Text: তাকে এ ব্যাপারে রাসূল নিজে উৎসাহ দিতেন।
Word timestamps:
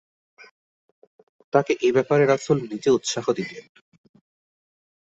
তাকে 1.53 1.71
এ 1.81 1.89
ব্যাপারে 1.91 2.23
রাসূল 2.25 2.57
নিজে 2.71 2.89
উৎসাহ 2.91 3.25
দিতেন। 3.37 3.63